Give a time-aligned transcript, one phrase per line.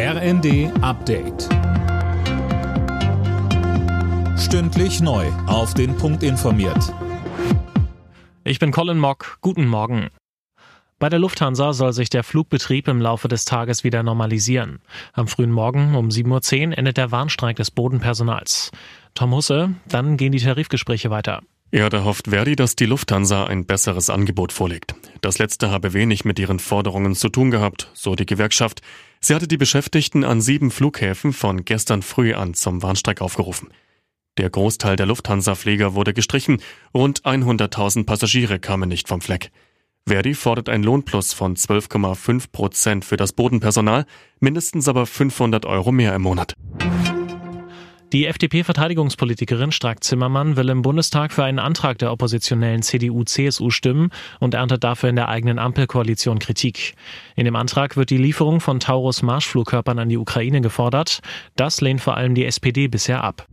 [0.00, 1.48] RND Update.
[4.38, 5.26] Stündlich neu.
[5.48, 6.94] Auf den Punkt informiert.
[8.44, 9.38] Ich bin Colin Mock.
[9.40, 10.06] Guten Morgen.
[11.00, 14.78] Bei der Lufthansa soll sich der Flugbetrieb im Laufe des Tages wieder normalisieren.
[15.14, 18.70] Am frühen Morgen um 7.10 Uhr endet der Warnstreik des Bodenpersonals.
[19.14, 21.42] Tom Husse, dann gehen die Tarifgespräche weiter.
[21.72, 24.94] Ja, da hofft Verdi, dass die Lufthansa ein besseres Angebot vorlegt.
[25.22, 28.80] Das letzte habe wenig mit ihren Forderungen zu tun gehabt, so die Gewerkschaft.
[29.20, 33.68] Sie hatte die Beschäftigten an sieben Flughäfen von gestern früh an zum Warnstreik aufgerufen.
[34.36, 36.62] Der Großteil der Lufthansa-Flieger wurde gestrichen,
[36.94, 39.50] rund 100.000 Passagiere kamen nicht vom Fleck.
[40.06, 44.06] Verdi fordert ein Lohnplus von 12,5 Prozent für das Bodenpersonal,
[44.40, 46.54] mindestens aber 500 Euro mehr im Monat.
[48.12, 54.08] Die FDP-Verteidigungspolitikerin Strack-Zimmermann will im Bundestag für einen Antrag der oppositionellen CDU-CSU stimmen
[54.40, 56.94] und erntet dafür in der eigenen Ampelkoalition Kritik.
[57.36, 61.20] In dem Antrag wird die Lieferung von Taurus-Marschflugkörpern an die Ukraine gefordert.
[61.54, 63.46] Das lehnt vor allem die SPD bisher ab.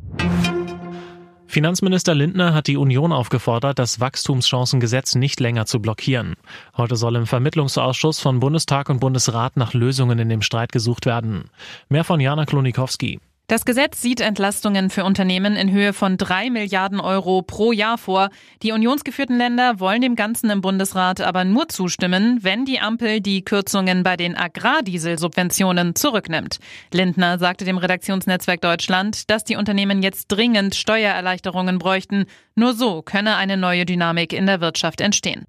[1.47, 6.35] Finanzminister Lindner hat die Union aufgefordert, das Wachstumschancengesetz nicht länger zu blockieren.
[6.77, 11.49] Heute soll im Vermittlungsausschuss von Bundestag und Bundesrat nach Lösungen in dem Streit gesucht werden.
[11.89, 13.19] Mehr von Jana Klonikowski.
[13.47, 18.29] Das Gesetz sieht Entlastungen für Unternehmen in Höhe von drei Milliarden Euro pro Jahr vor.
[18.63, 23.45] Die unionsgeführten Länder wollen dem Ganzen im Bundesrat aber nur zustimmen, wenn die Ampel die
[23.45, 26.57] Kürzungen bei den Agrardieselsubventionen zurücknimmt.
[26.91, 32.25] Lindner sagte dem Redaktionsnetzwerk Deutschland, dass die Unternehmen jetzt dringend Steuererleichterungen bräuchten.
[32.55, 35.45] Nur so könne eine neue Dynamik in der Wirtschaft entstehen.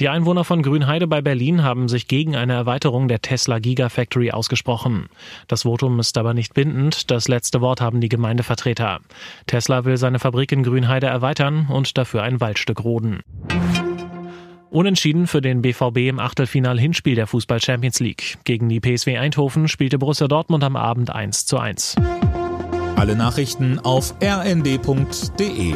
[0.00, 5.10] Die Einwohner von Grünheide bei Berlin haben sich gegen eine Erweiterung der Tesla Gigafactory ausgesprochen.
[5.46, 7.10] Das Votum ist aber nicht bindend.
[7.10, 9.00] Das letzte Wort haben die Gemeindevertreter.
[9.46, 13.20] Tesla will seine Fabrik in Grünheide erweitern und dafür ein Waldstück roden.
[14.70, 18.38] Unentschieden für den BVB im Achtelfinal-Hinspiel der Fußball Champions League.
[18.44, 21.96] Gegen die PSW Eindhoven spielte Borussia Dortmund am Abend 1 zu 1.
[22.96, 25.74] Alle Nachrichten auf rnd.de